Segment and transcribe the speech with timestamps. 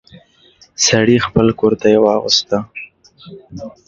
[0.85, 2.49] سړی خپل کورتۍ واغوست.